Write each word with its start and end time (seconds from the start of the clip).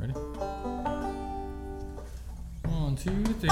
Ready? 0.00 0.14
One, 2.64 2.96
two, 2.96 3.24
three. 3.34 3.50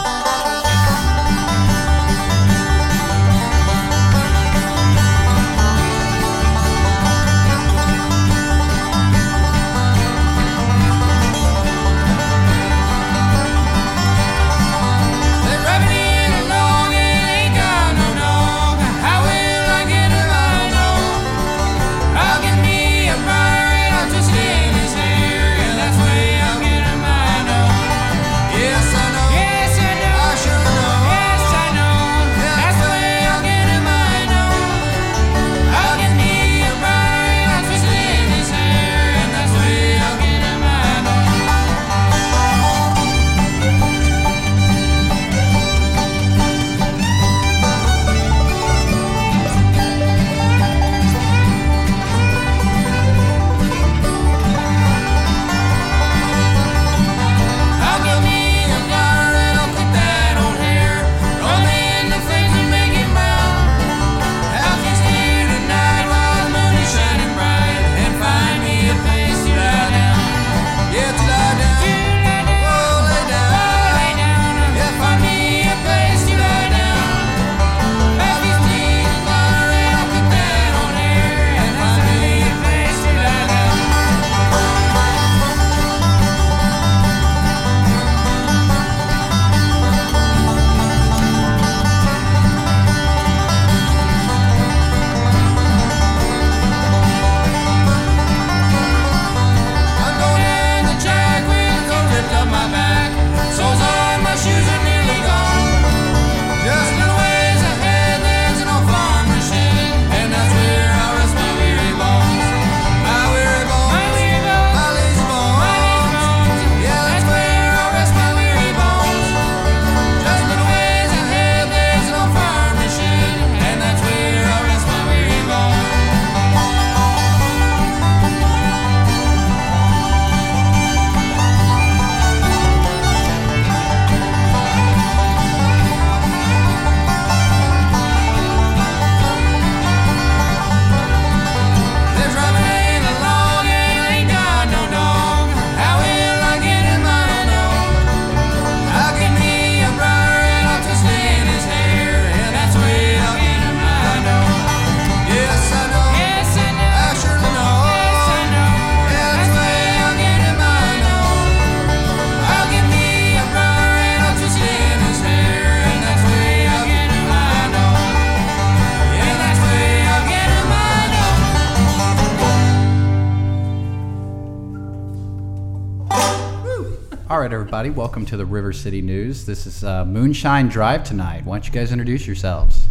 Right, 177.49 177.55
everybody, 177.55 177.89
welcome 177.89 178.27
to 178.27 178.37
the 178.37 178.45
River 178.45 178.75
City 178.75 179.01
News. 179.01 179.47
This 179.47 179.67
is 179.67 179.83
uh, 179.83 180.05
Moonshine 180.05 180.69
Drive 180.69 181.03
tonight. 181.03 181.47
Why 181.47 181.57
don't 181.57 181.67
you 181.67 181.73
guys 181.73 181.93
introduce 181.93 182.27
yourselves? 182.27 182.87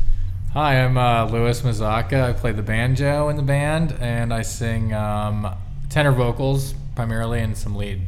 Hi, 0.53 0.83
I'm 0.83 0.97
uh, 0.97 1.25
Louis 1.25 1.61
Mazaka. 1.61 2.23
I 2.23 2.33
play 2.33 2.53
the 2.53 2.63
banjo 2.63 3.29
in 3.29 3.35
the 3.35 3.43
band, 3.43 3.93
and 3.99 4.33
I 4.33 4.41
sing 4.41 4.95
um, 4.95 5.47
tenor 5.91 6.11
vocals 6.11 6.73
primarily 6.95 7.39
and 7.39 7.55
some 7.55 7.75
lead. 7.75 8.01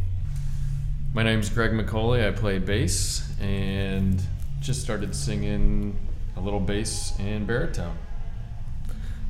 My 1.13 1.21
name's 1.21 1.51
Greg 1.51 1.69
McCauley. 1.69 2.27
I 2.27 2.31
play 2.31 2.57
bass 2.57 3.31
and 3.39 4.19
just 4.59 4.81
started 4.81 5.15
singing 5.15 5.99
a 6.35 6.41
little 6.41 6.59
bass 6.59 7.13
and 7.19 7.45
baritone. 7.45 7.95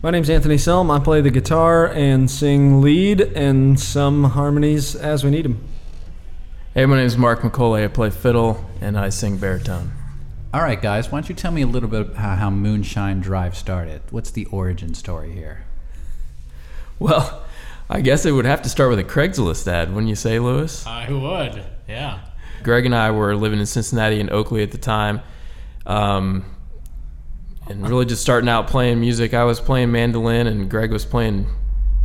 My 0.01 0.12
name's 0.12 0.30
Anthony 0.30 0.56
Selm. 0.56 0.90
I 0.90 1.03
play 1.03 1.19
the 1.19 1.31
guitar 1.31 1.86
and 1.86 2.31
sing 2.31 2.81
lead 2.81 3.19
and 3.19 3.78
some 3.78 4.24
harmonies 4.24 4.96
as 4.96 5.25
we 5.25 5.31
need 5.31 5.44
them. 5.44 5.68
Hey, 6.79 6.85
my 6.85 6.95
name 6.95 7.06
is 7.07 7.17
Mark 7.17 7.41
McCauley. 7.41 7.84
I 7.84 7.90
play 7.90 8.09
fiddle 8.09 8.66
and 8.79 8.97
I 8.97 9.09
sing 9.09 9.35
baritone. 9.35 9.91
All 10.53 10.62
right, 10.62 10.81
guys, 10.81 11.12
why 11.12 11.19
don't 11.19 11.28
you 11.28 11.35
tell 11.35 11.51
me 11.51 11.62
a 11.62 11.67
little 11.67 11.90
bit 11.90 12.00
about 12.00 12.16
how 12.16 12.50
Moonshine 12.50 13.19
Drive 13.19 13.57
started? 13.57 14.01
What's 14.12 14.31
the 14.31 14.45
origin 14.45 14.94
story 14.94 15.34
here? 15.34 15.66
Well, 16.97 17.44
I 17.89 18.00
guess 18.00 18.25
it 18.25 18.31
would 18.31 18.45
have 18.45 18.62
to 18.62 18.69
start 18.69 18.91
with 18.91 19.00
a 19.00 19.03
Craigslist 19.03 19.68
ad, 19.68 19.89
wouldn't 19.89 20.07
you 20.07 20.16
say, 20.16 20.39
Lewis? 20.39 20.88
I 20.88 21.12
would, 21.12 21.66
yeah. 21.85 22.22
Greg 22.63 22.85
and 22.85 22.95
I 22.95 23.12
were 23.12 23.35
living 23.35 23.59
in 23.59 23.66
Cincinnati 23.66 24.22
and 24.22 24.29
Oakley 24.29 24.63
at 24.63 24.72
the 24.72 24.78
time, 24.78 25.19
um, 25.85 26.45
and 27.68 27.89
really 27.89 28.06
just 28.06 28.22
starting 28.22 28.47
out 28.47 28.68
playing 28.68 29.01
music. 29.01 29.34
I 29.34 29.44
was 29.44 29.59
playing 29.59 29.91
mandolin, 29.91 30.47
and 30.47 30.69
Greg 30.69 30.94
was 30.94 31.03
playing 31.03 31.45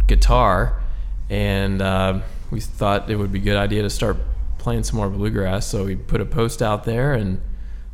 guitar, 0.08 0.82
and 1.30 1.80
uh, 1.80 2.22
we 2.50 2.58
thought 2.58 3.08
it 3.08 3.14
would 3.14 3.30
be 3.30 3.38
a 3.38 3.42
good 3.42 3.56
idea 3.56 3.82
to 3.82 3.88
start 3.88 4.16
playing 4.64 4.82
some 4.82 4.97
more 4.97 5.08
bluegrass. 5.10 5.66
So 5.66 5.84
we 5.84 5.94
put 5.94 6.20
a 6.20 6.25
post 6.25 6.60
out 6.62 6.84
there, 6.84 7.12
and 7.12 7.41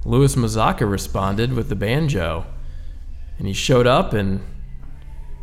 Louis 0.07 0.35
Mazaka 0.37 0.89
responded 0.89 1.53
with 1.53 1.69
the 1.69 1.75
banjo, 1.75 2.47
and 3.39 3.47
he 3.47 3.53
showed 3.53 3.87
up, 3.87 4.15
and 4.15 4.41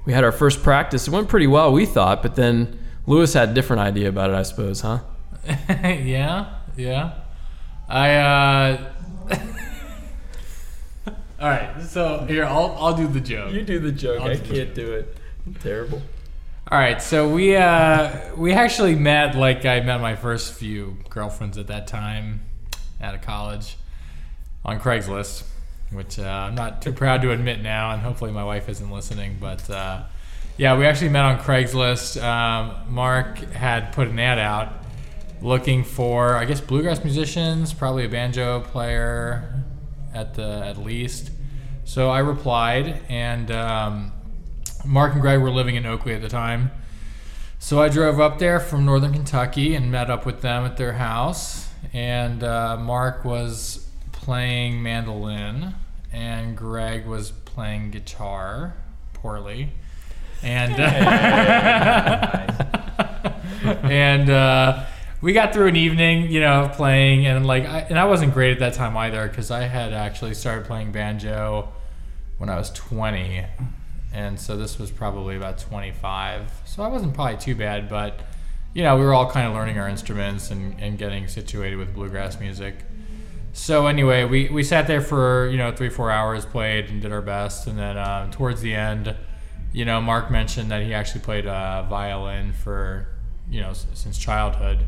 we 0.06 0.14
had 0.14 0.24
our 0.24 0.32
first 0.32 0.64
practice. 0.64 1.08
It 1.08 1.12
went 1.12 1.28
pretty 1.28 1.46
well, 1.46 1.72
we 1.72 1.86
thought, 1.86 2.24
but 2.24 2.36
then 2.36 2.80
Louis 3.06 3.32
had 3.34 3.50
a 3.50 3.54
different 3.54 3.82
idea 3.82 4.10
about 4.10 4.30
it, 4.32 4.36
I 4.36 4.44
suppose, 4.44 4.82
huh? 4.82 5.00
yeah, 5.70 6.56
yeah. 6.76 7.14
I 7.90 8.16
uh 8.16 8.92
All 11.40 11.50
right, 11.50 11.82
so 11.84 12.26
here 12.28 12.46
I'll 12.46 12.76
I'll 12.80 12.98
do 12.98 13.08
the 13.08 13.22
joke. 13.22 13.54
You 13.54 13.62
do 13.62 13.80
the 13.80 13.92
joke. 13.92 14.22
I'll 14.22 14.34
do 14.34 14.38
the 14.38 14.66
joke. 14.66 14.74
do 14.74 14.92
it. 14.94 15.18
Terrible. 15.62 16.02
All 16.70 16.78
right, 16.78 17.02
so 17.02 17.30
we 17.30 17.56
uh 17.56 18.36
we 18.36 18.52
actually 18.52 18.96
met 18.96 19.38
like 19.38 19.64
I 19.66 19.80
met 19.80 20.02
my 20.02 20.18
first 20.18 20.52
few 20.52 20.98
girlfriends 21.10 21.58
at 21.58 21.68
that 21.68 21.88
time 21.88 22.42
out 23.00 23.16
of 23.16 23.22
college 23.22 23.78
on 24.66 24.78
Craigslist, 24.82 25.46
which 25.94 26.20
uh, 26.20 26.24
I'm 26.24 26.56
not 26.56 26.82
too 26.82 26.92
proud 26.92 27.22
to 27.22 27.32
admit 27.32 27.62
now, 27.62 27.92
and 27.92 28.02
hopefully 28.02 28.34
my 28.34 28.44
wife 28.44 28.68
isn't 28.68 28.92
listening. 28.92 29.38
But 29.40 29.70
uh, 29.70 30.04
yeah, 30.58 30.78
we 30.78 30.86
actually 30.86 31.08
met 31.08 31.24
on 31.24 31.40
Craigslist. 31.40 32.22
Um, 32.22 32.94
Mark 32.94 33.38
had 33.54 33.94
put 33.94 34.10
an 34.10 34.20
ad 34.20 34.38
out 34.38 34.74
looking 35.42 35.86
for, 35.86 36.36
I 36.36 36.44
guess, 36.44 36.60
bluegrass 36.60 37.02
musicians, 37.02 37.72
probably 37.72 38.04
a 38.04 38.10
banjo 38.10 38.60
player 38.60 39.64
at 40.14 40.34
the 40.34 40.66
at 40.66 40.78
least. 40.78 41.32
So 41.86 42.10
I 42.10 42.20
replied, 42.20 43.04
and 43.08 43.52
um, 43.52 44.12
Mark 44.88 45.14
and 45.14 45.22
Greg 45.22 45.40
were 45.40 45.52
living 45.52 45.76
in 45.76 45.86
Oakley 45.86 46.14
at 46.14 46.22
the 46.22 46.30
time. 46.30 46.72
So 47.60 47.82
I 47.82 47.90
drove 47.90 48.20
up 48.20 48.40
there 48.40 48.60
from 48.60 48.86
northern 48.86 49.14
Kentucky 49.14 49.76
and 49.76 49.92
met 49.92 50.10
up 50.10 50.26
with 50.26 50.42
them 50.42 50.64
at 50.64 50.78
their 50.78 50.94
house. 50.94 51.70
And 51.94 52.44
uh, 52.44 52.78
Mark 52.78 53.26
was 53.26 53.88
playing 54.12 54.82
mandolin, 54.82 55.74
and 56.12 56.56
Greg 56.58 57.06
was 57.06 57.32
playing 57.32 57.92
guitar 57.92 58.76
poorly. 59.14 59.72
And 60.44 60.74
and 63.84 64.30
uh, 64.30 64.86
we 65.22 65.34
got 65.34 65.54
through 65.54 65.68
an 65.68 65.76
evening, 65.76 66.32
you 66.32 66.40
know, 66.40 66.72
playing, 66.74 67.26
and 67.26 67.46
like, 67.46 67.66
I, 67.66 67.80
and 67.90 67.98
I 67.98 68.06
wasn't 68.06 68.34
great 68.34 68.52
at 68.52 68.60
that 68.60 68.74
time 68.74 68.96
either 68.98 69.28
because 69.28 69.50
I 69.50 69.64
had 69.64 69.94
actually 69.94 70.36
started 70.36 70.66
playing 70.66 70.92
banjo 70.92 71.74
when 72.38 72.50
I 72.50 72.58
was 72.58 72.70
20, 72.72 73.46
and 74.14 74.40
so 74.40 74.58
this 74.58 74.80
was 74.80 74.90
probably 74.92 75.36
about 75.36 75.58
25. 75.58 76.52
So 76.66 76.84
I 76.84 76.88
wasn't 76.88 77.14
probably 77.14 77.38
too 77.38 77.56
bad, 77.56 77.90
but 77.90 78.20
you 78.74 78.84
know, 78.84 78.96
we 78.98 79.04
were 79.04 79.14
all 79.14 79.30
kind 79.30 79.48
of 79.48 79.54
learning 79.54 79.80
our 79.80 79.88
instruments 79.90 80.52
and, 80.52 80.80
and 80.80 80.98
getting 80.98 81.28
situated 81.28 81.78
with 81.78 81.94
bluegrass 81.94 82.40
music. 82.40 82.76
So 83.54 83.88
anyway, 83.88 84.24
we, 84.24 84.50
we 84.50 84.64
sat 84.64 84.86
there 84.88 85.02
for 85.02 85.48
you 85.50 85.58
know 85.58 85.72
three 85.72 85.90
four 85.90 86.12
hours, 86.12 86.46
played 86.46 86.90
and 86.90 87.02
did 87.02 87.12
our 87.12 87.22
best, 87.24 87.66
and 87.68 87.78
then 87.80 87.98
um, 87.98 88.30
towards 88.30 88.62
the 88.62 88.74
end, 88.76 89.16
you 89.74 89.84
know, 89.84 90.00
Mark 90.00 90.30
mentioned 90.30 90.70
that 90.72 90.84
he 90.84 90.94
actually 90.94 91.22
played 91.22 91.48
uh, 91.48 91.84
violin 91.84 92.54
for 92.54 93.08
you 93.50 93.62
know 93.62 93.72
s- 93.72 93.88
since 93.96 94.18
childhood, 94.20 94.86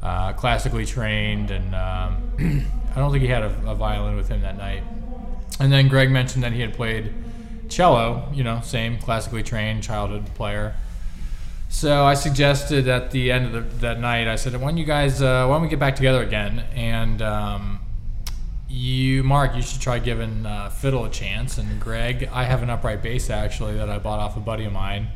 uh, 0.00 0.32
classically 0.34 0.86
trained, 0.86 1.50
and 1.50 1.74
um, 1.74 2.66
I 2.94 2.98
don't 3.00 3.10
think 3.10 3.22
he 3.22 3.28
had 3.28 3.42
a, 3.42 3.70
a 3.70 3.74
violin 3.74 4.14
with 4.14 4.28
him 4.28 4.42
that 4.42 4.56
night. 4.58 4.84
And 5.58 5.72
then 5.72 5.88
Greg 5.88 6.10
mentioned 6.10 6.44
that 6.44 6.52
he 6.52 6.60
had 6.60 6.74
played 6.74 7.12
cello, 7.74 8.28
you 8.32 8.44
know, 8.44 8.60
same 8.62 8.98
classically 8.98 9.42
trained 9.42 9.82
childhood 9.82 10.34
player. 10.34 10.74
So 11.68 12.04
I 12.04 12.14
suggested 12.14 12.86
at 12.86 13.10
the 13.10 13.32
end 13.32 13.46
of 13.46 13.52
the, 13.52 13.60
that 13.78 13.98
night, 13.98 14.28
I 14.28 14.36
said, 14.36 14.52
"Why 14.54 14.68
don't 14.68 14.76
you 14.76 14.84
guys, 14.84 15.20
uh, 15.20 15.46
why 15.46 15.56
don't 15.56 15.62
we 15.62 15.68
get 15.68 15.80
back 15.80 15.96
together 15.96 16.22
again?" 16.22 16.60
And 16.72 17.20
um, 17.20 17.80
you, 18.68 19.24
Mark, 19.24 19.56
you 19.56 19.62
should 19.62 19.80
try 19.80 19.98
giving 19.98 20.46
uh, 20.46 20.70
fiddle 20.70 21.04
a 21.04 21.10
chance. 21.10 21.58
And 21.58 21.80
Greg, 21.80 22.28
I 22.32 22.44
have 22.44 22.62
an 22.62 22.70
upright 22.70 23.02
bass 23.02 23.28
actually 23.28 23.74
that 23.74 23.90
I 23.90 23.98
bought 23.98 24.20
off 24.20 24.36
a 24.36 24.40
buddy 24.40 24.64
of 24.64 24.72
mine, 24.72 25.08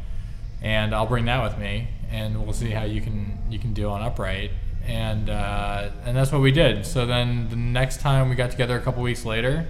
and 0.61 0.93
I'll 0.95 1.07
bring 1.07 1.27
that 1.27 1.45
with 1.45 1.59
me, 1.59 1.89
and 2.11 2.45
we'll 2.45 2.53
see 2.53 2.71
how 2.71 2.83
you 2.83 3.01
can 3.01 3.39
you 3.49 3.61
can 3.61 3.73
do 3.73 3.89
on 3.89 4.03
upright. 4.03 4.51
And 4.85 5.31
uh, 5.31 5.91
and 6.05 6.17
that's 6.17 6.33
what 6.33 6.41
we 6.41 6.51
did. 6.51 6.85
So 6.85 7.07
then 7.07 7.51
the 7.51 7.57
next 7.57 8.01
time 8.01 8.29
we 8.29 8.35
got 8.35 8.51
together 8.51 8.77
a 8.77 8.81
couple 8.81 9.05
weeks 9.05 9.25
later, 9.25 9.69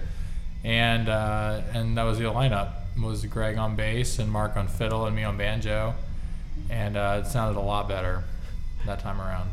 and 0.63 1.07
uh, 1.07 1.61
and 1.71 1.95
that 1.99 2.03
was 2.03 2.17
the 2.17 2.23
lineup 2.23 2.78
was 3.01 3.25
Greg 3.25 3.57
on 3.57 3.75
bass 3.75 4.19
and 4.19 4.31
Mark 4.31 4.57
on 4.57 4.67
fiddle 4.67 5.05
and 5.05 5.15
me 5.15 5.23
on 5.23 5.37
banjo, 5.37 5.93
and 6.69 6.97
uh, 6.97 7.21
it 7.23 7.27
sounded 7.29 7.59
a 7.59 7.63
lot 7.63 7.87
better 7.87 8.23
that 8.85 8.99
time 8.99 9.19
around. 9.21 9.51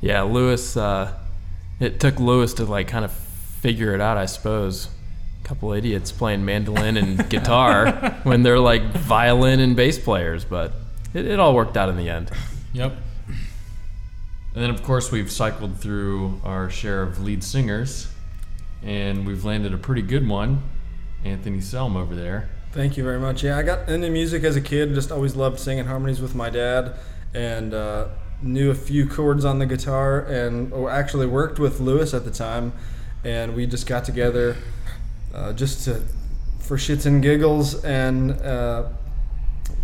Yeah, 0.00 0.22
Lewis. 0.22 0.76
Uh, 0.76 1.12
it 1.80 2.00
took 2.00 2.18
Lewis 2.18 2.54
to 2.54 2.64
like 2.64 2.88
kind 2.88 3.04
of 3.04 3.12
figure 3.12 3.94
it 3.94 4.00
out, 4.00 4.16
I 4.16 4.26
suppose. 4.26 4.88
A 5.44 5.48
couple 5.48 5.72
idiots 5.72 6.12
playing 6.12 6.44
mandolin 6.44 6.96
and 6.96 7.28
guitar 7.30 7.92
when 8.22 8.42
they're 8.42 8.58
like 8.58 8.82
violin 8.92 9.60
and 9.60 9.76
bass 9.76 9.98
players, 9.98 10.44
but 10.44 10.72
it, 11.14 11.26
it 11.26 11.38
all 11.38 11.54
worked 11.54 11.76
out 11.76 11.88
in 11.88 11.96
the 11.96 12.08
end. 12.08 12.30
Yep. 12.72 12.96
And 14.54 14.62
then, 14.64 14.70
of 14.70 14.82
course, 14.82 15.12
we've 15.12 15.30
cycled 15.30 15.78
through 15.78 16.40
our 16.42 16.70
share 16.70 17.02
of 17.02 17.22
lead 17.22 17.44
singers, 17.44 18.08
and 18.82 19.26
we've 19.26 19.44
landed 19.44 19.74
a 19.74 19.78
pretty 19.78 20.00
good 20.00 20.26
one, 20.26 20.62
Anthony 21.26 21.58
Selm 21.58 21.96
over 21.96 22.14
there. 22.14 22.48
Thank 22.72 22.96
you 22.96 23.04
very 23.04 23.18
much. 23.18 23.42
Yeah, 23.42 23.56
I 23.56 23.62
got 23.62 23.88
into 23.88 24.10
music 24.10 24.44
as 24.44 24.56
a 24.56 24.60
kid. 24.60 24.94
Just 24.94 25.10
always 25.10 25.34
loved 25.34 25.58
singing 25.58 25.86
harmonies 25.86 26.20
with 26.20 26.34
my 26.34 26.50
dad, 26.50 26.94
and 27.34 27.72
uh, 27.72 28.08
knew 28.42 28.70
a 28.70 28.74
few 28.74 29.08
chords 29.08 29.44
on 29.44 29.58
the 29.58 29.66
guitar. 29.66 30.20
And 30.20 30.72
actually 30.88 31.26
worked 31.26 31.58
with 31.58 31.80
Lewis 31.80 32.12
at 32.12 32.24
the 32.24 32.30
time, 32.30 32.72
and 33.24 33.54
we 33.54 33.66
just 33.66 33.86
got 33.86 34.04
together 34.04 34.56
uh, 35.34 35.52
just 35.52 35.84
to 35.84 36.02
for 36.58 36.76
shits 36.76 37.06
and 37.06 37.22
giggles, 37.22 37.82
and 37.84 38.32
uh, 38.42 38.88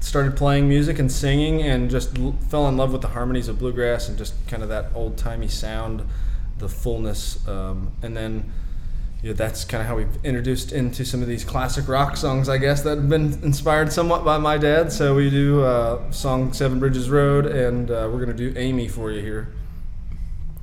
started 0.00 0.36
playing 0.36 0.68
music 0.68 0.98
and 0.98 1.10
singing, 1.10 1.62
and 1.62 1.90
just 1.90 2.18
l- 2.18 2.36
fell 2.50 2.68
in 2.68 2.76
love 2.76 2.92
with 2.92 3.02
the 3.02 3.08
harmonies 3.08 3.48
of 3.48 3.58
bluegrass 3.58 4.08
and 4.08 4.18
just 4.18 4.34
kind 4.48 4.62
of 4.62 4.68
that 4.68 4.86
old 4.94 5.16
timey 5.16 5.48
sound, 5.48 6.04
the 6.58 6.68
fullness, 6.68 7.46
um, 7.48 7.92
and 8.02 8.16
then 8.16 8.52
yeah, 9.22 9.32
that's 9.34 9.64
kind 9.64 9.80
of 9.80 9.86
how 9.86 9.96
we've 9.96 10.24
introduced 10.24 10.72
into 10.72 11.04
some 11.04 11.22
of 11.22 11.28
these 11.28 11.44
classic 11.44 11.86
rock 11.88 12.16
songs, 12.16 12.48
I 12.48 12.58
guess, 12.58 12.82
that 12.82 12.98
have 12.98 13.08
been 13.08 13.38
inspired 13.44 13.92
somewhat 13.92 14.24
by 14.24 14.38
my 14.38 14.58
dad. 14.58 14.90
So 14.92 15.14
we 15.14 15.30
do 15.30 15.62
uh, 15.62 16.10
song 16.10 16.52
Seven 16.52 16.80
Bridges 16.80 17.08
Road, 17.08 17.46
and 17.46 17.90
uh, 17.90 18.08
we're 18.12 18.24
going 18.24 18.36
to 18.36 18.50
do 18.50 18.58
Amy 18.58 18.88
for 18.88 19.10
you 19.12 19.20
here. 19.20 19.52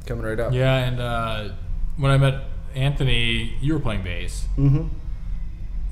Coming 0.05 0.25
right 0.25 0.39
up. 0.39 0.53
Yeah, 0.53 0.75
and 0.75 0.99
uh, 0.99 1.49
when 1.97 2.11
I 2.11 2.17
met 2.17 2.43
Anthony, 2.75 3.55
you 3.61 3.73
were 3.73 3.79
playing 3.79 4.03
bass, 4.03 4.45
Mm-hmm. 4.57 4.87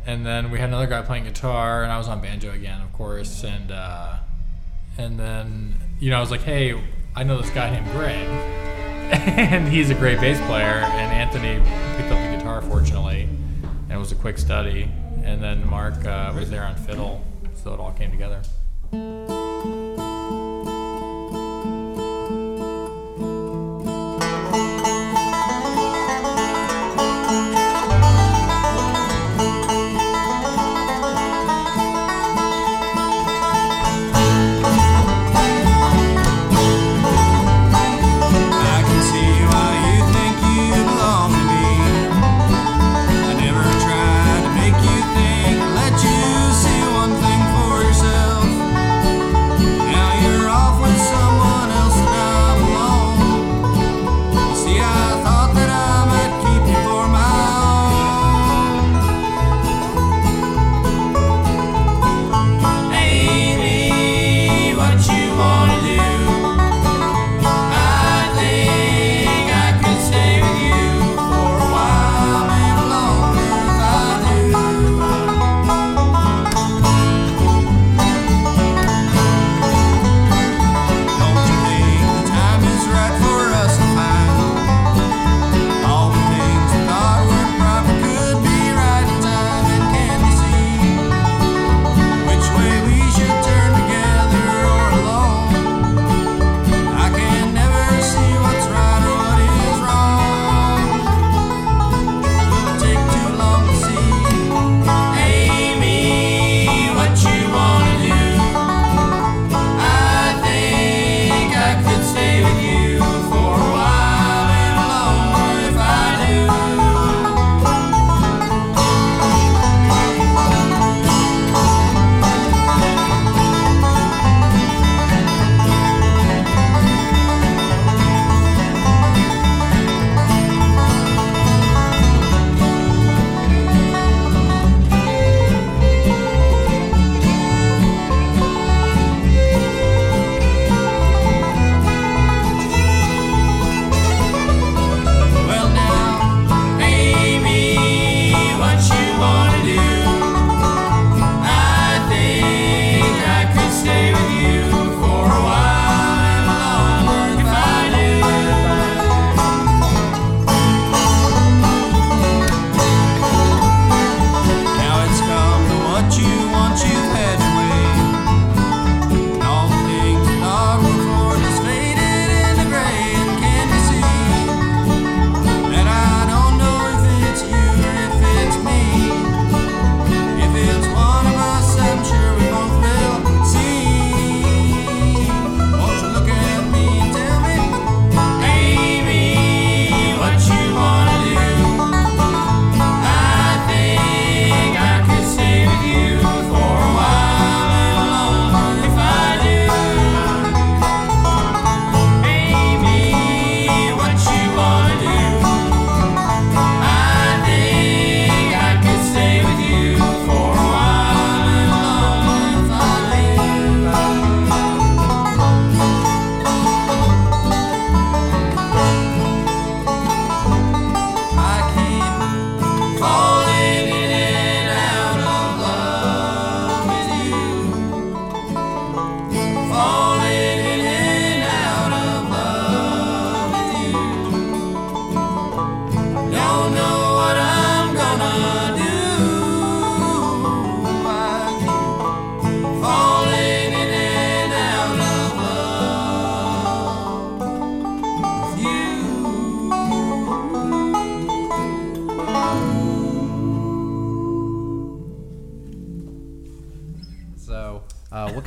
and 0.06 0.26
then 0.26 0.52
we 0.52 0.60
had 0.60 0.70
another 0.70 0.88
guy 0.88 1.02
playing 1.04 1.24
guitar, 1.26 1.84
and 1.84 1.92
I 1.92 1.98
was 1.98 2.08
on 2.08 2.22
banjo 2.22 2.52
again, 2.52 2.82
of 2.82 2.92
course, 2.94 3.44
and 3.44 3.72
uh, 3.72 4.16
and 4.98 5.20
then 5.20 5.76
you 6.00 6.10
know 6.10 6.18
I 6.18 6.20
was 6.20 6.32
like, 6.32 6.42
hey, 6.42 6.82
I 7.16 7.24
know 7.24 7.40
this 7.42 7.50
guy 7.52 7.70
named 7.70 7.90
Greg, 7.92 8.28
and 9.12 9.68
he's 9.68 9.90
a 9.90 9.96
great 9.96 10.20
bass 10.20 10.40
player, 10.48 10.66
and 10.66 11.14
Anthony 11.14 11.60
picked 11.98 12.12
up 12.12 12.20
the 12.20 12.27
guitar 12.48 12.62
fortunately, 12.62 13.24
and 13.24 13.92
it 13.92 13.98
was 13.98 14.14
a 14.14 14.16
quick 14.16 14.38
study, 14.38 14.90
and 15.22 15.44
then 15.44 15.68
Mark 15.68 16.06
uh, 16.06 16.32
was 16.34 16.50
there 16.50 16.64
on 16.64 16.76
fiddle, 16.76 17.22
so 17.62 17.74
it 17.74 17.80
all 17.82 17.92
came 17.92 18.10
together. 18.10 18.42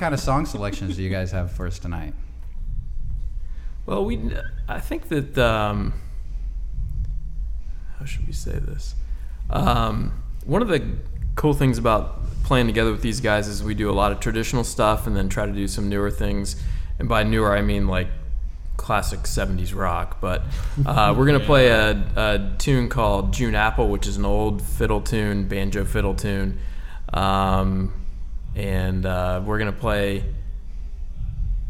Kind 0.01 0.15
of 0.15 0.21
song 0.21 0.47
selections 0.47 0.97
do 0.97 1.03
you 1.03 1.11
guys 1.11 1.31
have 1.31 1.53
for 1.53 1.67
us 1.67 1.79
tonight? 1.79 2.15
Well, 3.85 4.03
we 4.03 4.19
I 4.67 4.81
think 4.81 5.09
that 5.09 5.37
um, 5.37 5.93
how 7.99 8.07
should 8.07 8.27
we 8.27 8.33
say 8.33 8.53
this? 8.53 8.95
Um, 9.51 10.23
one 10.47 10.63
of 10.63 10.69
the 10.69 10.83
cool 11.35 11.53
things 11.53 11.77
about 11.77 12.19
playing 12.45 12.67
together 12.67 12.91
with 12.91 13.03
these 13.03 13.21
guys 13.21 13.47
is 13.47 13.63
we 13.63 13.75
do 13.75 13.91
a 13.91 13.93
lot 13.93 14.11
of 14.11 14.21
traditional 14.21 14.65
stuff 14.65 15.07
and 15.07 15.15
then 15.15 15.29
try 15.29 15.45
to 15.45 15.53
do 15.53 15.69
some 15.69 15.91
newer 15.91 16.11
things. 16.11 16.57
And 16.99 17.07
by 17.07 17.23
newer, 17.23 17.55
I 17.55 17.61
mean 17.61 17.87
like 17.87 18.09
classic 18.79 19.21
70s 19.21 19.75
rock. 19.75 20.19
But 20.23 20.45
uh, 20.87 21.15
we're 21.19 21.27
going 21.27 21.41
to 21.41 21.45
play 21.45 21.69
a, 21.69 21.91
a 21.91 22.55
tune 22.57 22.89
called 22.89 23.35
June 23.35 23.55
Apple, 23.55 23.91
which 23.91 24.07
is 24.07 24.17
an 24.17 24.25
old 24.25 24.63
fiddle 24.63 25.03
tune, 25.03 25.47
banjo 25.47 25.85
fiddle 25.85 26.15
tune. 26.15 26.59
Um, 27.13 28.00
and 28.57 29.07
uh, 29.07 29.43
we're 29.45 29.59
going 29.59 29.73
to 29.73 29.79
play 29.79 30.25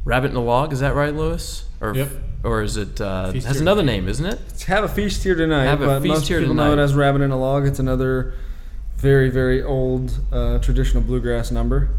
Rabbit 0.04 0.28
in 0.28 0.34
the 0.34 0.40
Log. 0.40 0.72
Is 0.72 0.80
that 0.80 0.94
right, 0.94 1.14
Lewis? 1.14 1.64
Or, 1.80 1.94
Yep. 1.94 2.08
or 2.44 2.62
is 2.62 2.76
it 2.76 3.00
uh, 3.00 3.32
has 3.32 3.44
Here 3.44 3.60
another 3.62 3.82
name, 3.82 4.08
isn't 4.08 4.24
it? 4.26 4.38
Have 4.66 4.84
a 4.84 4.88
feast 4.88 5.22
here 5.22 5.34
tonight. 5.34 5.64
Have 5.64 5.82
a 5.82 5.86
but 5.86 6.02
feast 6.02 6.14
most 6.14 6.28
here 6.28 6.40
people 6.40 6.54
know 6.54 6.72
it 6.72 6.78
as 6.78 6.94
Rabbit 6.94 7.22
in 7.22 7.30
a 7.30 7.38
Log. 7.38 7.66
It's 7.66 7.78
another 7.78 8.34
very, 8.96 9.30
very 9.30 9.62
old 9.62 10.18
uh, 10.32 10.58
traditional 10.58 11.02
bluegrass 11.02 11.50
number. 11.50 11.90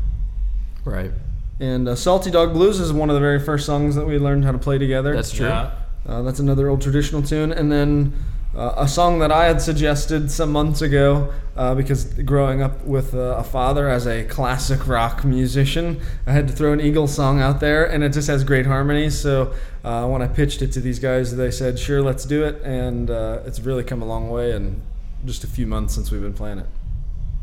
Right. 0.85 1.11
And 1.59 1.87
uh, 1.87 1.95
Salty 1.95 2.31
Dog 2.31 2.53
Blues 2.53 2.79
is 2.79 2.91
one 2.93 3.09
of 3.09 3.15
the 3.15 3.19
very 3.19 3.39
first 3.39 3.65
songs 3.65 3.95
that 3.95 4.05
we 4.05 4.17
learned 4.17 4.45
how 4.45 4.51
to 4.51 4.57
play 4.57 4.77
together. 4.77 5.13
That's 5.15 5.31
true. 5.31 5.47
Yeah. 5.47 5.71
Uh, 6.07 6.21
that's 6.23 6.39
another 6.39 6.69
old 6.69 6.81
traditional 6.81 7.21
tune. 7.21 7.51
And 7.51 7.71
then 7.71 8.13
uh, 8.55 8.73
a 8.77 8.87
song 8.87 9.19
that 9.19 9.31
I 9.31 9.45
had 9.45 9.61
suggested 9.61 10.29
some 10.29 10.51
months 10.51 10.81
ago 10.81 11.33
uh, 11.55 11.73
because 11.73 12.05
growing 12.05 12.61
up 12.61 12.83
with 12.83 13.13
uh, 13.13 13.35
a 13.37 13.43
father 13.43 13.87
as 13.89 14.05
a 14.05 14.25
classic 14.25 14.87
rock 14.87 15.23
musician, 15.23 16.01
I 16.27 16.33
had 16.33 16.47
to 16.47 16.53
throw 16.53 16.73
an 16.73 16.81
Eagles 16.81 17.13
song 17.13 17.39
out 17.39 17.61
there, 17.61 17.85
and 17.85 18.03
it 18.03 18.11
just 18.11 18.27
has 18.27 18.43
great 18.43 18.65
harmonies. 18.65 19.19
So 19.19 19.53
uh, 19.83 20.07
when 20.07 20.21
I 20.21 20.27
pitched 20.27 20.61
it 20.61 20.71
to 20.73 20.81
these 20.81 20.99
guys, 20.99 21.35
they 21.35 21.51
said, 21.51 21.79
"Sure, 21.79 22.01
let's 22.01 22.25
do 22.25 22.43
it," 22.43 22.61
and 22.63 23.09
uh, 23.09 23.39
it's 23.45 23.59
really 23.61 23.83
come 23.83 24.01
a 24.01 24.05
long 24.05 24.29
way 24.29 24.51
in 24.51 24.81
just 25.25 25.43
a 25.43 25.47
few 25.47 25.65
months 25.67 25.93
since 25.95 26.11
we've 26.11 26.21
been 26.21 26.33
playing 26.33 26.59
it. 26.59 26.67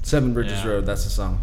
Seven 0.02 0.34
Bridges 0.34 0.64
Yeah. 0.64 0.70
Road, 0.70 0.86
that's 0.86 1.04
the 1.04 1.10
song. 1.10 1.40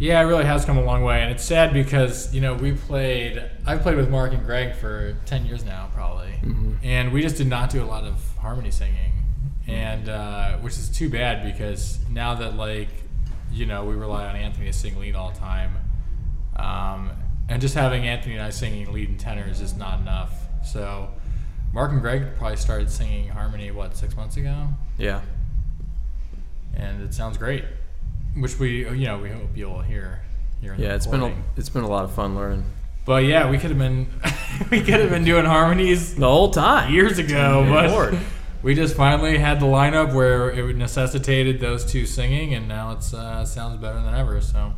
Yeah, 0.00 0.18
it 0.22 0.24
really 0.24 0.46
has 0.46 0.64
come 0.64 0.78
a 0.78 0.82
long 0.82 1.02
way, 1.04 1.20
and 1.22 1.30
it's 1.30 1.44
sad 1.44 1.74
because 1.74 2.34
you 2.34 2.40
know 2.40 2.54
we 2.54 2.72
played. 2.72 3.42
I've 3.66 3.82
played 3.82 3.96
with 3.96 4.08
Mark 4.08 4.32
and 4.32 4.42
Greg 4.46 4.74
for 4.74 5.14
ten 5.26 5.44
years 5.44 5.62
now, 5.62 5.90
probably, 5.94 6.32
and 6.82 7.12
we 7.12 7.20
just 7.20 7.36
did 7.36 7.46
not 7.48 7.68
do 7.68 7.82
a 7.82 7.84
lot 7.84 8.04
of 8.04 8.14
harmony 8.38 8.70
singing, 8.70 9.12
and 9.68 10.08
uh, 10.08 10.56
which 10.58 10.72
is 10.78 10.88
too 10.88 11.10
bad 11.10 11.44
because 11.54 11.98
now 12.08 12.34
that 12.36 12.56
like 12.56 12.88
you 13.52 13.66
know 13.66 13.84
we 13.84 13.94
rely 13.94 14.26
on 14.26 14.36
Anthony 14.36 14.66
to 14.68 14.72
sing 14.72 14.98
lead 14.98 15.14
all 15.14 15.32
the 15.32 15.38
time, 15.38 15.76
um, 16.56 17.10
and 17.50 17.60
just 17.60 17.74
having 17.74 18.06
Anthony 18.06 18.36
and 18.36 18.42
I 18.42 18.48
singing 18.50 18.90
lead 18.92 19.10
and 19.10 19.20
tenors 19.20 19.60
is 19.60 19.76
not 19.76 20.00
enough. 20.00 20.32
So 20.64 21.10
Mark 21.74 21.92
and 21.92 22.00
Greg 22.00 22.36
probably 22.38 22.56
started 22.56 22.90
singing 22.90 23.28
harmony 23.28 23.70
what 23.70 23.94
six 23.98 24.16
months 24.16 24.38
ago, 24.38 24.68
Yeah. 24.96 25.20
and 26.74 27.02
it 27.02 27.12
sounds 27.12 27.36
great. 27.36 27.64
Which 28.36 28.58
we 28.58 28.88
you 28.88 29.06
know 29.06 29.18
we 29.18 29.30
hope 29.30 29.56
you'll 29.56 29.82
hear. 29.82 30.20
Here 30.60 30.72
in 30.74 30.80
the 30.80 30.86
Yeah, 30.86 30.94
it's 30.94 31.06
been 31.06 31.22
a, 31.22 31.34
it's 31.56 31.68
been 31.70 31.84
a 31.84 31.88
lot 31.88 32.04
of 32.04 32.12
fun 32.12 32.34
learning 32.36 32.64
But 33.06 33.24
yeah, 33.24 33.50
we 33.50 33.56
could 33.58 33.70
have 33.70 33.78
been 33.78 34.08
we 34.70 34.80
could 34.80 35.00
have 35.00 35.10
been 35.10 35.24
doing 35.24 35.44
harmonies 35.46 36.14
the 36.14 36.28
whole 36.28 36.50
time. 36.50 36.92
years 36.92 37.18
ago, 37.18 37.64
Good 37.64 37.72
but 37.72 37.90
Lord. 37.90 38.18
we 38.62 38.74
just 38.74 38.94
finally 38.94 39.38
had 39.38 39.58
the 39.58 39.66
lineup 39.66 40.12
where 40.14 40.50
it 40.50 40.76
necessitated 40.76 41.60
those 41.60 41.84
two 41.84 42.04
singing, 42.06 42.54
and 42.54 42.68
now 42.68 42.92
it's 42.92 43.14
uh, 43.14 43.44
sounds 43.44 43.80
better 43.80 44.00
than 44.02 44.14
ever. 44.14 44.40
So 44.42 44.74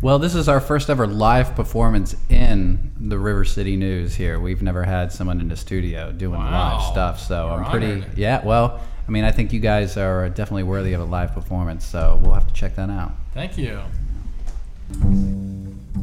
Well, 0.00 0.18
this 0.18 0.34
is 0.34 0.48
our 0.48 0.60
first 0.60 0.88
ever 0.90 1.06
live 1.06 1.54
performance 1.54 2.16
in 2.30 2.92
the 2.98 3.18
River 3.18 3.44
City 3.44 3.76
News 3.76 4.14
here. 4.14 4.40
We've 4.40 4.62
never 4.62 4.84
had 4.84 5.12
someone 5.12 5.38
in 5.40 5.48
the 5.48 5.56
studio 5.56 6.12
doing 6.12 6.40
Wow. 6.40 6.78
live 6.78 6.82
stuff, 6.92 7.20
so 7.20 7.48
We're 7.48 7.62
I'm 7.64 7.70
pretty 7.70 7.92
honored. 7.92 8.16
yeah, 8.18 8.44
well, 8.44 8.80
I 9.08 9.10
mean, 9.10 9.24
I 9.24 9.32
think 9.32 9.54
you 9.54 9.60
guys 9.60 9.96
are 9.96 10.28
definitely 10.28 10.64
worthy 10.64 10.92
of 10.92 11.00
a 11.00 11.04
live 11.04 11.32
performance, 11.32 11.82
so 11.86 12.20
we'll 12.22 12.34
have 12.34 12.46
to 12.46 12.52
check 12.52 12.76
that 12.76 12.90
out. 12.90 13.12
thank 13.32 13.56
you. 13.56 13.80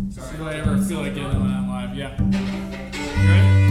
Sorry 0.09 0.35
if 0.35 0.41
I 0.41 0.55
ever 0.55 0.81
feel 0.81 1.01
like 1.01 1.13
getting 1.13 1.29
on 1.29 1.69
live. 1.69 1.95
Yeah. 1.95 2.17
Ready? 3.27 3.64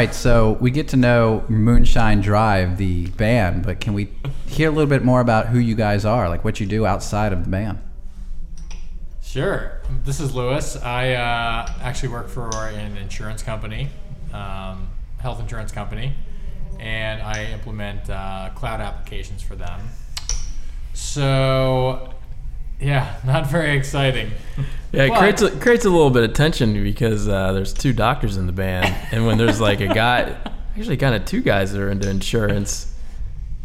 Right, 0.00 0.14
so 0.14 0.52
we 0.62 0.70
get 0.70 0.88
to 0.88 0.96
know 0.96 1.44
Moonshine 1.50 2.22
Drive, 2.22 2.78
the 2.78 3.08
band, 3.08 3.62
but 3.62 3.80
can 3.80 3.92
we 3.92 4.10
hear 4.46 4.70
a 4.70 4.72
little 4.72 4.88
bit 4.88 5.04
more 5.04 5.20
about 5.20 5.48
who 5.48 5.58
you 5.58 5.74
guys 5.74 6.06
are, 6.06 6.26
like 6.26 6.42
what 6.42 6.58
you 6.58 6.64
do 6.64 6.86
outside 6.86 7.34
of 7.34 7.44
the 7.44 7.50
band? 7.50 7.78
Sure. 9.22 9.82
This 10.02 10.18
is 10.18 10.34
Lewis. 10.34 10.76
I 10.76 11.12
uh, 11.12 11.70
actually 11.82 12.08
work 12.08 12.30
for 12.30 12.48
an 12.48 12.96
insurance 12.96 13.42
company, 13.42 13.90
um, 14.32 14.88
health 15.18 15.38
insurance 15.38 15.70
company, 15.70 16.14
and 16.78 17.20
I 17.20 17.52
implement 17.52 18.08
uh, 18.08 18.48
cloud 18.54 18.80
applications 18.80 19.42
for 19.42 19.54
them. 19.54 19.80
So, 20.94 22.14
yeah, 22.80 23.16
not 23.24 23.46
very 23.46 23.76
exciting. 23.76 24.30
Yeah, 24.92 25.04
it 25.04 25.08
But- 25.10 25.18
creates 25.18 25.42
a, 25.42 25.50
creates 25.58 25.84
a 25.84 25.90
little 25.90 26.10
bit 26.10 26.24
of 26.24 26.32
tension 26.34 26.82
because 26.82 27.28
uh, 27.28 27.52
there's 27.52 27.72
two 27.72 27.92
doctors 27.92 28.36
in 28.36 28.46
the 28.46 28.52
band, 28.52 28.94
and 29.12 29.26
when 29.26 29.38
there's 29.38 29.60
like 29.60 29.80
a 29.80 29.88
guy, 29.88 30.36
actually 30.76 30.96
kind 30.96 31.14
of 31.14 31.24
two 31.24 31.40
guys 31.42 31.72
that 31.72 31.80
are 31.80 31.90
into 31.90 32.08
insurance, 32.10 32.92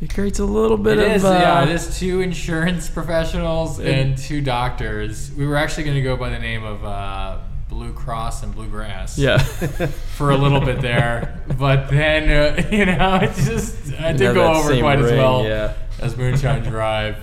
it 0.02 0.14
creates 0.14 0.40
a 0.40 0.46
little 0.46 0.78
bit 0.78 1.00
It 1.00 1.08
of 1.08 1.16
is, 1.16 1.26
uh, 1.26 1.30
yeah. 1.32 1.64
It 1.64 1.70
is 1.70 1.98
two 1.98 2.22
insurance 2.22 2.90
professionals 2.90 3.80
and 3.80 4.18
two 4.18 4.42
doctors. 4.42 5.32
We 5.32 5.48
were 5.48 5.56
actually 5.56 5.86
going 5.86 5.96
to 5.96 6.04
go 6.04 6.18
by 6.18 6.30
the 6.30 6.40
name 6.40 6.64
of 6.64 6.84
uh, 6.84 7.40
Blue 7.70 7.94
Cross 7.94 8.44
and 8.44 8.54
Bluegrass. 8.54 9.18
yeah. 9.18 9.38
For 10.18 10.32
a 10.32 10.38
little 10.38 10.60
bit 10.60 10.82
there, 10.82 11.42
but 11.58 11.90
then 11.90 12.30
uh, 12.30 12.70
you 12.72 12.86
know 12.86 13.16
it 13.16 13.34
just 13.36 13.94
I 14.00 14.12
didn't 14.12 14.36
go 14.36 14.54
over 14.54 14.78
quite 14.80 15.00
as 15.00 15.12
well 15.12 15.44
yeah. 15.44 15.74
as 16.00 16.16
Moonshine 16.16 16.64
Drive. 16.64 17.18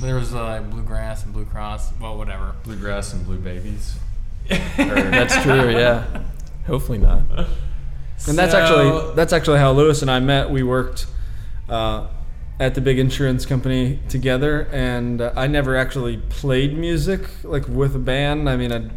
There 0.00 0.14
was 0.16 0.34
uh, 0.34 0.60
Bluegrass 0.70 1.24
and 1.24 1.32
Blue 1.32 1.44
Cross. 1.46 1.92
Well, 2.00 2.18
whatever. 2.18 2.54
Bluegrass 2.64 3.12
and 3.12 3.24
blue 3.24 3.38
babies. 3.38 3.96
That's 4.48 5.42
true. 5.42 5.70
Yeah. 5.70 6.22
Hopefully 6.66 6.98
not. 6.98 7.22
And 8.28 8.36
that's 8.38 8.52
So- 8.52 8.58
actually 8.58 9.14
that's 9.14 9.32
actually 9.32 9.58
how 9.58 9.72
Lewis 9.72 10.02
and 10.02 10.10
I 10.10 10.20
met. 10.20 10.50
We 10.50 10.62
worked 10.62 11.06
uh, 11.68 12.06
at 12.58 12.74
the 12.74 12.80
big 12.80 12.98
insurance 12.98 13.46
company 13.46 14.00
together, 14.08 14.68
and 14.72 15.20
uh, 15.20 15.32
I 15.36 15.46
never 15.46 15.76
actually 15.76 16.18
played 16.28 16.76
music 16.76 17.22
like 17.44 17.66
with 17.68 17.94
a 17.94 17.98
band. 18.00 18.48
I 18.48 18.56
mean, 18.56 18.72
I'd, 18.72 18.90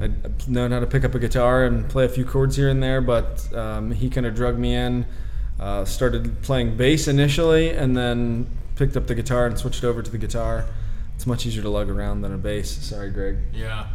I'd 0.00 0.48
known 0.48 0.70
how 0.72 0.80
to 0.80 0.86
pick 0.86 1.04
up 1.04 1.14
a 1.14 1.18
guitar 1.18 1.64
and 1.64 1.88
play 1.88 2.04
a 2.06 2.08
few 2.08 2.24
chords 2.24 2.56
here 2.56 2.68
and 2.68 2.82
there, 2.82 3.00
but 3.00 3.52
um, 3.54 3.90
he 3.92 4.08
kind 4.10 4.26
of 4.26 4.34
drug 4.34 4.58
me 4.58 4.74
in. 4.74 5.06
Uh, 5.60 5.84
started 5.84 6.42
playing 6.42 6.76
bass 6.76 7.08
initially, 7.08 7.70
and 7.70 7.96
then 7.96 8.46
picked 8.76 8.96
up 8.96 9.06
the 9.06 9.14
guitar 9.14 9.46
and 9.46 9.58
switched 9.58 9.82
over 9.82 10.02
to 10.02 10.10
the 10.10 10.18
guitar. 10.18 10.66
It's 11.14 11.26
much 11.26 11.46
easier 11.46 11.62
to 11.62 11.70
lug 11.70 11.88
around 11.88 12.20
than 12.20 12.32
a 12.32 12.38
bass. 12.38 12.70
Sorry, 12.70 13.10
Greg. 13.10 13.38
Yeah. 13.52 13.88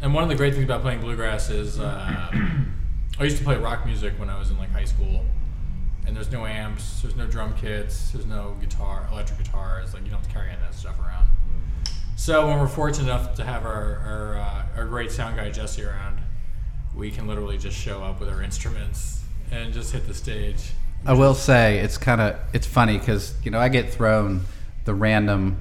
And 0.00 0.14
one 0.14 0.22
of 0.22 0.28
the 0.28 0.36
great 0.36 0.54
things 0.54 0.64
about 0.64 0.82
playing 0.82 1.00
bluegrass 1.00 1.50
is 1.50 1.80
uh, 1.80 2.30
I 3.18 3.24
used 3.24 3.38
to 3.38 3.44
play 3.44 3.56
rock 3.56 3.84
music 3.84 4.12
when 4.18 4.30
I 4.30 4.38
was 4.38 4.50
in 4.50 4.58
like 4.58 4.70
high 4.70 4.84
school, 4.84 5.24
and 6.06 6.16
there's 6.16 6.30
no 6.30 6.46
amps, 6.46 7.02
there's 7.02 7.16
no 7.16 7.26
drum 7.26 7.54
kits, 7.56 8.10
there's 8.12 8.26
no 8.26 8.56
guitar, 8.60 9.08
electric 9.10 9.38
guitars. 9.38 9.94
Like 9.94 10.04
you 10.04 10.10
don't 10.10 10.20
have 10.20 10.28
to 10.28 10.34
carry 10.34 10.48
any 10.48 10.56
of 10.56 10.62
that 10.62 10.74
stuff 10.74 10.98
around. 11.00 11.26
So 12.16 12.46
when 12.46 12.58
we're 12.58 12.68
fortunate 12.68 13.04
enough 13.06 13.34
to 13.34 13.44
have 13.44 13.64
our 13.64 13.98
our, 13.98 14.36
uh, 14.36 14.80
our 14.80 14.84
great 14.84 15.10
sound 15.10 15.36
guy 15.36 15.50
Jesse 15.50 15.82
around, 15.82 16.20
we 16.94 17.10
can 17.10 17.26
literally 17.26 17.58
just 17.58 17.76
show 17.76 18.02
up 18.02 18.20
with 18.20 18.28
our 18.28 18.42
instruments 18.42 19.22
and 19.50 19.72
just 19.72 19.92
hit 19.92 20.06
the 20.06 20.14
stage. 20.14 20.70
I 21.06 21.12
will 21.12 21.34
say 21.34 21.78
it's 21.78 21.98
kind 21.98 22.20
of 22.20 22.36
it's 22.52 22.66
funny 22.66 22.98
because 22.98 23.34
you 23.42 23.50
know 23.50 23.58
I 23.58 23.68
get 23.68 23.92
thrown 23.92 24.42
the 24.84 24.94
random 24.94 25.58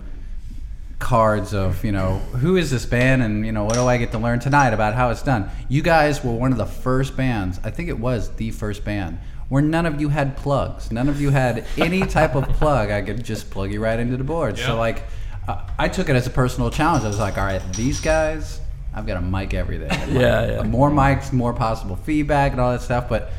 cards 1.00 1.54
of 1.54 1.84
you 1.84 1.92
know 1.92 2.20
who 2.20 2.56
is 2.56 2.72
this 2.72 2.86
band 2.86 3.22
and 3.22 3.46
you 3.46 3.52
know 3.52 3.66
what 3.66 3.74
do 3.74 3.86
I 3.86 3.98
get 3.98 4.12
to 4.12 4.18
learn 4.18 4.40
tonight 4.40 4.74
about 4.74 4.94
how 4.94 5.10
it's 5.10 5.22
done. 5.22 5.50
You 5.68 5.82
guys 5.82 6.24
were 6.24 6.32
one 6.32 6.52
of 6.52 6.58
the 6.58 6.66
first 6.66 7.18
bands. 7.18 7.60
I 7.64 7.72
think 7.72 7.90
it 7.90 8.00
was 8.00 8.34
the 8.36 8.52
first 8.52 8.86
band 8.86 9.20
where 9.50 9.62
none 9.62 9.86
of 9.86 10.00
you 10.00 10.10
had 10.10 10.38
plugs. 10.38 10.92
None 10.92 11.10
of 11.10 11.20
you 11.20 11.30
had 11.30 11.66
any 11.78 12.02
type 12.02 12.36
of 12.36 12.48
plug. 12.54 12.90
I 12.90 13.02
could 13.02 13.24
just 13.24 13.52
plug 13.52 13.72
you 13.72 13.82
right 13.82 14.00
into 14.00 14.16
the 14.16 14.24
board. 14.24 14.58
So 14.58 14.78
like 14.78 15.04
uh, 15.48 15.68
I 15.78 15.90
took 15.90 16.08
it 16.08 16.16
as 16.16 16.26
a 16.26 16.30
personal 16.30 16.72
challenge. 16.72 17.04
I 17.04 17.08
was 17.08 17.20
like, 17.20 17.38
all 17.38 17.46
right, 17.46 17.62
these 17.74 18.00
guys. 18.00 18.62
I've 18.96 19.08
got 19.08 19.18
a 19.18 19.22
mic 19.22 19.54
everything. 19.54 19.90
Yeah, 20.14 20.52
yeah. 20.52 20.64
More 20.64 20.92
mics, 20.92 21.34
more 21.34 21.52
possible 21.52 21.96
feedback, 21.96 22.52
and 22.52 22.62
all 22.62 22.72
that 22.72 22.82
stuff. 22.82 23.10
But 23.10 23.32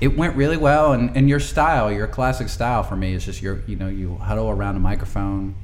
it 0.00 0.16
went 0.16 0.34
really 0.36 0.56
well 0.56 0.92
and, 0.92 1.14
and 1.16 1.28
your 1.28 1.40
style 1.40 1.92
your 1.92 2.06
classic 2.06 2.48
style 2.48 2.82
for 2.82 2.96
me 2.96 3.14
is 3.14 3.24
just 3.24 3.42
your 3.42 3.60
you 3.66 3.76
know 3.76 3.88
you 3.88 4.16
huddle 4.16 4.48
around 4.50 4.76
a 4.76 4.80
microphone 4.80 5.54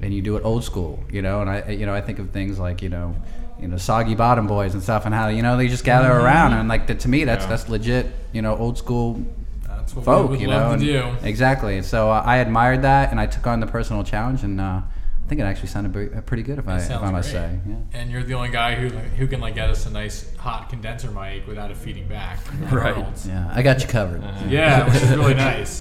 and 0.00 0.12
you 0.14 0.22
do 0.22 0.36
it 0.36 0.44
old 0.44 0.64
school 0.64 1.02
you 1.10 1.20
know 1.22 1.40
and 1.40 1.50
i 1.50 1.68
you 1.70 1.86
know 1.86 1.94
i 1.94 2.00
think 2.00 2.18
of 2.18 2.30
things 2.30 2.58
like 2.58 2.82
you 2.82 2.88
know 2.88 3.14
you 3.60 3.68
know 3.68 3.76
soggy 3.76 4.14
bottom 4.14 4.46
boys 4.46 4.74
and 4.74 4.82
stuff 4.82 5.04
and 5.06 5.14
how 5.14 5.28
you 5.28 5.42
know 5.42 5.56
they 5.56 5.68
just 5.68 5.84
gather 5.84 6.10
around 6.10 6.52
and 6.52 6.68
like 6.68 6.86
to 6.98 7.08
me 7.08 7.24
that's 7.24 7.44
Yeah. 7.44 7.50
that's 7.50 7.68
legit 7.68 8.06
you 8.32 8.42
know 8.42 8.56
old 8.56 8.78
school 8.78 9.22
That's 9.66 9.94
what 9.94 10.04
folk 10.04 10.22
we 10.26 10.30
would 10.32 10.40
you 10.40 10.46
know 10.48 10.56
love 10.56 10.72
and- 10.72 10.82
to 10.82 10.86
do. 10.92 11.12
exactly 11.22 11.82
so 11.82 12.10
uh, 12.10 12.22
i 12.24 12.38
admired 12.38 12.82
that 12.82 13.10
and 13.10 13.20
i 13.20 13.26
took 13.26 13.46
on 13.46 13.60
the 13.60 13.66
personal 13.66 14.02
challenge 14.04 14.42
and 14.42 14.60
uh, 14.60 14.80
think 15.32 15.40
it 15.40 15.48
actually 15.48 15.68
sounded 15.68 16.26
pretty 16.26 16.42
uh, 16.42 16.46
good 16.46 16.58
if 16.58 16.68
i 16.68 16.76
if 16.76 16.90
i 16.90 17.10
must 17.10 17.30
great. 17.32 17.40
say 17.40 17.58
yeah 17.66 17.76
And 17.98 18.10
you're 18.10 18.22
the 18.22 18.34
only 18.34 18.50
guy 18.50 18.74
who 18.74 18.88
who 18.88 19.26
can 19.26 19.40
like 19.40 19.54
get 19.54 19.70
us 19.70 19.86
a 19.86 19.90
nice 19.90 20.36
hot 20.36 20.68
condenser 20.68 21.10
mic 21.10 21.46
without 21.46 21.70
it 21.70 21.76
feeding 21.78 22.06
back. 22.06 22.38
Right. 22.70 22.94
Yeah 23.26 23.50
i 23.54 23.62
got 23.62 23.80
you 23.80 23.88
covered 23.88 24.22
uh-huh. 24.22 24.44
Yeah, 24.50 24.84
which 24.84 25.02
is 25.02 25.10
really 25.16 25.34
nice. 25.48 25.80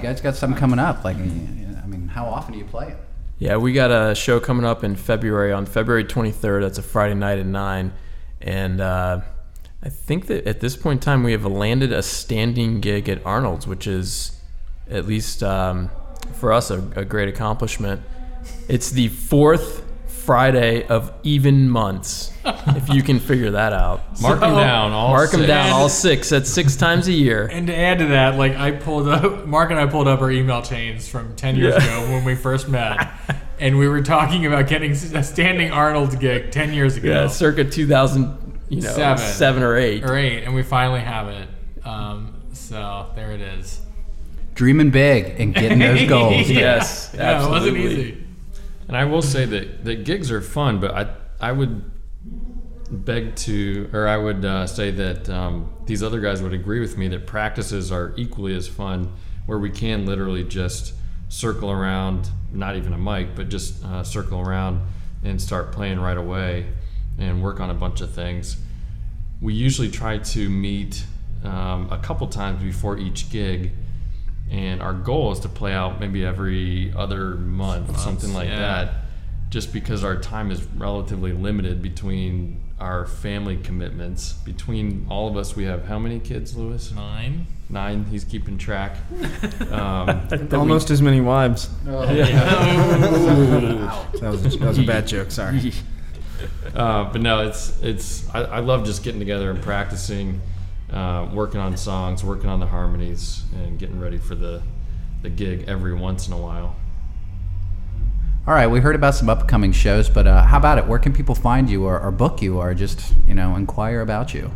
Guys 0.00 0.20
got 0.20 0.36
something 0.36 0.58
coming 0.58 0.78
up. 0.78 1.04
Like, 1.04 1.16
I 1.16 1.20
mean, 1.20 2.10
how 2.12 2.26
often 2.26 2.52
do 2.52 2.58
you 2.58 2.64
play? 2.64 2.94
Yeah, 3.38 3.56
we 3.56 3.72
got 3.72 3.90
a 3.90 4.14
show 4.14 4.40
coming 4.40 4.64
up 4.64 4.82
in 4.82 4.96
February 4.96 5.52
on 5.52 5.64
February 5.64 6.04
23rd. 6.04 6.62
That's 6.62 6.78
a 6.78 6.82
Friday 6.82 7.14
night 7.14 7.38
at 7.38 7.46
nine, 7.46 7.92
and 8.40 8.80
uh, 8.80 9.20
I 9.82 9.88
think 9.88 10.26
that 10.26 10.46
at 10.46 10.60
this 10.60 10.76
point 10.76 10.96
in 10.96 11.04
time 11.04 11.22
we 11.22 11.32
have 11.32 11.44
landed 11.44 11.92
a 11.92 12.02
standing 12.02 12.80
gig 12.80 13.08
at 13.08 13.24
Arnold's, 13.24 13.66
which 13.66 13.86
is 13.86 14.40
at 14.90 15.06
least 15.06 15.42
um, 15.42 15.90
for 16.32 16.52
us 16.52 16.70
a, 16.70 16.78
a 16.96 17.04
great 17.04 17.28
accomplishment. 17.28 18.02
It's 18.68 18.90
the 18.90 19.08
fourth 19.08 19.84
Friday 20.28 20.86
of 20.88 21.10
even 21.22 21.70
months, 21.70 22.30
if 22.44 22.90
you 22.90 23.02
can 23.02 23.18
figure 23.18 23.52
that 23.52 23.72
out. 23.72 24.02
Mark 24.20 24.40
them 24.40 24.56
down. 24.56 24.92
All 24.92 25.08
Mark 25.08 25.30
them 25.30 25.46
down, 25.46 25.70
all 25.70 25.88
six. 25.88 26.28
That's 26.28 26.50
six 26.50 26.76
times 26.76 27.08
a 27.08 27.12
year. 27.14 27.46
And 27.50 27.66
to 27.68 27.74
add 27.74 28.00
to 28.00 28.04
that, 28.08 28.36
like 28.36 28.54
I 28.54 28.72
pulled 28.72 29.08
up, 29.08 29.46
Mark 29.46 29.70
and 29.70 29.80
I 29.80 29.86
pulled 29.86 30.06
up 30.06 30.20
our 30.20 30.30
email 30.30 30.60
chains 30.60 31.08
from 31.08 31.34
ten 31.34 31.56
years 31.56 31.82
Yeah. 31.82 32.02
ago 32.02 32.12
when 32.12 32.26
we 32.26 32.34
first 32.34 32.68
met, 32.68 33.08
and 33.58 33.78
we 33.78 33.88
were 33.88 34.02
talking 34.02 34.44
about 34.44 34.68
getting 34.68 34.90
a 34.92 35.24
standing 35.24 35.70
Arnold 35.70 36.20
gig 36.20 36.50
ten 36.50 36.74
years 36.74 36.98
ago. 36.98 37.08
Yeah, 37.08 37.28
circa 37.28 37.64
2000, 37.64 38.60
you 38.68 38.82
know, 38.82 38.90
Seven. 38.90 39.16
seven 39.24 39.62
or 39.62 39.78
eight. 39.78 40.04
or 40.04 40.14
eight, 40.14 40.44
and 40.44 40.54
we 40.54 40.62
finally 40.62 41.00
have 41.00 41.28
it. 41.28 41.48
Um, 41.86 42.34
so 42.52 43.06
there 43.16 43.32
it 43.32 43.40
is. 43.40 43.80
Dreaming 44.54 44.90
big 44.90 45.40
and 45.40 45.54
getting 45.54 45.78
those 45.78 46.04
goals. 46.06 46.50
Yes, 46.50 47.12
Yeah, 47.14 47.42
it 47.46 47.48
wasn't 47.48 47.78
absolutely. 47.78 48.02
easy. 48.10 48.24
And 48.88 48.96
I 48.96 49.04
will 49.04 49.22
say 49.22 49.44
that, 49.44 49.84
that 49.84 50.04
gigs 50.04 50.32
are 50.32 50.40
fun, 50.40 50.80
but 50.80 50.90
I 50.92 51.14
I 51.40 51.52
would 51.52 51.88
beg 52.90 53.36
to, 53.36 53.90
or 53.92 54.08
I 54.08 54.16
would 54.16 54.44
uh, 54.44 54.66
say 54.66 54.90
that 54.90 55.28
um, 55.28 55.72
these 55.84 56.02
other 56.02 56.20
guys 56.20 56.42
would 56.42 56.54
agree 56.54 56.80
with 56.80 56.96
me 56.96 57.06
that 57.08 57.26
practices 57.26 57.92
are 57.92 58.12
equally 58.16 58.56
as 58.56 58.66
fun, 58.66 59.12
where 59.46 59.58
we 59.58 59.70
can 59.70 60.06
literally 60.06 60.42
just 60.42 60.94
circle 61.28 61.70
around, 61.70 62.30
not 62.50 62.76
even 62.76 62.92
a 62.92 62.98
mic, 62.98 63.34
but 63.36 63.48
just 63.48 63.84
uh, 63.84 64.02
circle 64.02 64.40
around 64.40 64.80
and 65.22 65.40
start 65.40 65.70
playing 65.70 66.00
right 66.00 66.16
away 66.16 66.66
and 67.18 67.42
work 67.42 67.60
on 67.60 67.70
a 67.70 67.74
bunch 67.74 68.00
of 68.00 68.10
things. 68.10 68.56
We 69.40 69.52
usually 69.52 69.90
try 69.90 70.18
to 70.18 70.48
meet 70.48 71.04
um, 71.44 71.88
a 71.92 71.98
couple 71.98 72.26
times 72.26 72.62
before 72.62 72.98
each 72.98 73.30
gig. 73.30 73.72
And 74.50 74.80
our 74.80 74.94
goal 74.94 75.32
is 75.32 75.40
to 75.40 75.48
play 75.48 75.72
out 75.72 76.00
maybe 76.00 76.24
every 76.24 76.92
other 76.96 77.34
month, 77.34 77.98
something 78.00 78.32
like 78.32 78.48
yeah. 78.48 78.58
that 78.58 78.94
just 79.50 79.72
because 79.72 80.04
our 80.04 80.16
time 80.16 80.50
is 80.50 80.62
relatively 80.76 81.32
limited 81.32 81.80
between 81.82 82.60
our 82.78 83.06
family 83.06 83.56
commitments. 83.56 84.32
Between 84.32 85.06
all 85.08 85.28
of 85.28 85.36
us, 85.36 85.56
we 85.56 85.64
have 85.64 85.86
how 85.86 85.98
many 85.98 86.20
kids, 86.20 86.56
Lewis? 86.56 86.92
Nine. 86.92 87.46
Nine. 87.70 88.04
He's 88.04 88.24
keeping 88.24 88.58
track. 88.58 88.96
Um, 89.68 90.28
Almost 90.52 90.90
as 90.90 91.02
many 91.02 91.20
wives. 91.20 91.68
That 91.84 91.92
was, 94.32 94.54
a, 94.54 94.58
that 94.58 94.68
was 94.68 94.78
a 94.78 94.82
bad 94.82 95.06
joke. 95.06 95.30
Sorry. 95.30 95.72
uh, 96.74 97.12
but 97.12 97.20
no, 97.20 97.46
it's 97.46 97.78
it's. 97.82 98.28
I, 98.30 98.44
I 98.44 98.58
love 98.60 98.84
just 98.86 99.02
getting 99.04 99.20
together 99.20 99.50
and 99.50 99.60
practicing, 99.62 100.40
uh, 100.92 101.28
working 101.32 101.60
on 101.60 101.76
songs, 101.76 102.24
working 102.24 102.48
on 102.48 102.60
the 102.60 102.66
harmonies, 102.66 103.44
and 103.54 103.78
getting 103.78 104.00
ready 104.00 104.18
for 104.18 104.34
the 104.34 104.62
the 105.22 105.30
gig 105.30 105.64
every 105.66 105.94
once 105.94 106.28
in 106.28 106.32
a 106.32 106.38
while. 106.38 106.76
All 108.46 108.54
right, 108.54 108.66
we 108.66 108.80
heard 108.80 108.94
about 108.94 109.14
some 109.14 109.28
upcoming 109.28 109.72
shows, 109.72 110.08
but 110.08 110.26
uh, 110.26 110.42
how 110.42 110.56
about 110.56 110.78
it? 110.78 110.86
Where 110.86 110.98
can 110.98 111.12
people 111.12 111.34
find 111.34 111.68
you 111.68 111.84
or, 111.84 112.00
or 112.00 112.10
book 112.10 112.40
you 112.40 112.58
or 112.58 112.72
just, 112.72 113.14
you 113.26 113.34
know, 113.34 113.56
inquire 113.56 114.00
about 114.00 114.32
you? 114.32 114.52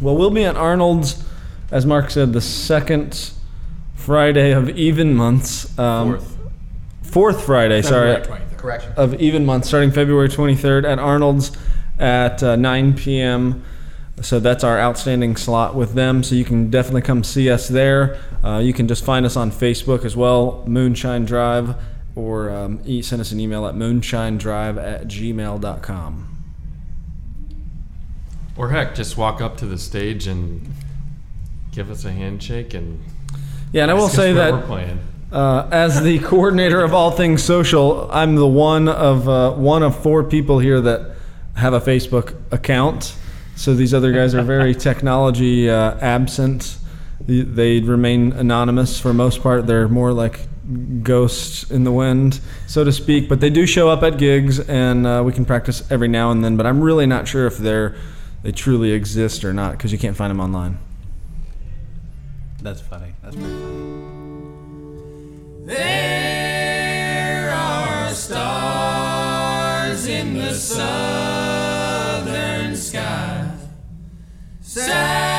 Well, 0.00 0.16
we'll 0.16 0.30
be 0.30 0.44
at 0.44 0.56
Arnold's, 0.56 1.22
as 1.70 1.84
Mark 1.84 2.10
said, 2.10 2.32
the 2.32 2.40
second 2.40 3.32
Friday 3.94 4.52
of 4.52 4.70
even 4.70 5.14
months. 5.14 5.78
Um, 5.78 6.18
Fourth. 6.18 6.38
Fourth 7.02 7.44
Friday, 7.44 7.82
February 7.82 8.24
sorry. 8.24 8.38
23rd. 8.40 8.58
Correction. 8.58 8.92
of 8.96 9.14
even 9.20 9.44
month 9.44 9.64
starting 9.64 9.90
February 9.90 10.28
23rd 10.28 10.84
at 10.84 10.98
Arnold's 10.98 11.50
at 11.98 12.42
uh, 12.42 12.56
9 12.56 12.94
p.m. 12.94 13.64
So 14.20 14.38
that's 14.38 14.62
our 14.62 14.78
outstanding 14.78 15.36
slot 15.36 15.74
with 15.74 15.94
them. 15.94 16.22
So 16.22 16.34
you 16.34 16.44
can 16.44 16.70
definitely 16.70 17.02
come 17.02 17.24
see 17.24 17.50
us 17.50 17.68
there. 17.68 18.20
Uh, 18.44 18.58
you 18.58 18.72
can 18.72 18.86
just 18.86 19.04
find 19.04 19.24
us 19.24 19.36
on 19.36 19.50
Facebook 19.50 20.04
as 20.04 20.14
well, 20.16 20.62
Moonshine 20.66 21.24
Drive, 21.24 21.74
or 22.14 22.50
um, 22.50 22.80
e- 22.84 23.02
send 23.02 23.20
us 23.20 23.32
an 23.32 23.40
email 23.40 23.66
at 23.66 23.74
moonshinedrive 23.74 24.82
at 24.82 25.08
gmail.com. 25.08 26.28
Or 28.56 28.68
heck, 28.68 28.94
just 28.94 29.16
walk 29.16 29.40
up 29.40 29.56
to 29.58 29.66
the 29.66 29.78
stage 29.78 30.26
and 30.26 30.74
give 31.72 31.90
us 31.90 32.04
a 32.04 32.12
handshake 32.12 32.74
and. 32.74 33.02
Yeah, 33.72 33.82
and 33.82 33.90
I 33.90 33.94
will 33.94 34.10
say 34.10 34.34
that 34.34 34.52
we're 34.52 34.66
playing. 34.66 35.00
Uh, 35.32 35.66
as 35.72 36.02
the 36.02 36.18
coordinator 36.24 36.82
of 36.84 36.92
all 36.92 37.10
things 37.10 37.42
social, 37.42 38.10
I'm 38.12 38.36
the 38.36 38.46
one 38.46 38.88
of 38.88 39.26
uh, 39.26 39.52
one 39.52 39.82
of 39.82 40.02
four 40.02 40.22
people 40.24 40.58
here 40.58 40.78
that 40.82 41.16
have 41.56 41.72
a 41.72 41.80
Facebook 41.80 42.34
account. 42.52 43.16
So 43.56 43.74
these 43.74 43.92
other 43.94 44.12
guys 44.12 44.34
are 44.34 44.42
very 44.42 44.74
technology 44.88 45.68
uh, 45.70 45.94
absent. 46.00 46.76
They- 47.26 47.42
They 47.42 47.80
remain 47.80 48.32
anonymous 48.32 48.98
for 48.98 49.12
most 49.14 49.42
part. 49.42 49.66
They're 49.66 49.88
more 49.88 50.12
like 50.12 50.48
ghosts 51.02 51.70
in 51.70 51.84
the 51.84 51.92
wind, 51.92 52.40
so 52.66 52.82
to 52.84 52.92
speak. 52.92 53.28
But 53.28 53.40
they 53.40 53.50
do 53.50 53.66
show 53.66 53.88
up 53.88 54.02
at 54.02 54.16
gigs, 54.18 54.58
and 54.60 55.06
uh, 55.06 55.22
we 55.24 55.32
can 55.32 55.44
practice 55.44 55.82
every 55.90 56.08
now 56.08 56.30
and 56.30 56.42
then. 56.44 56.56
But 56.56 56.66
I'm 56.66 56.80
really 56.80 57.06
not 57.06 57.28
sure 57.28 57.46
if 57.46 57.58
they're 57.58 57.94
they 58.42 58.50
truly 58.52 58.90
exist 58.92 59.44
or 59.44 59.52
not 59.52 59.72
because 59.72 59.92
you 59.92 59.98
can't 59.98 60.16
find 60.16 60.30
them 60.30 60.40
online. 60.40 60.78
That's 62.60 62.80
funny. 62.80 63.12
That's 63.22 63.36
pretty 63.36 63.50
funny. 63.50 63.78
There 65.66 67.50
are 67.54 68.10
stars 68.14 70.06
in 70.08 70.34
the 70.34 70.54
sun. 70.54 71.21
Say 74.74 75.31